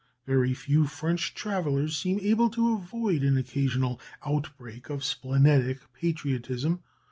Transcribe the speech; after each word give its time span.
Very 0.25 0.55
few 0.55 0.87
French 0.87 1.35
travellers 1.35 1.95
seem 1.95 2.19
able 2.21 2.49
to 2.49 2.73
avoid 2.73 3.21
an 3.21 3.37
occasional 3.37 4.01
outbreak 4.25 4.89
of 4.89 5.03
splenetic 5.03 5.77
patriotism. 5.93 6.81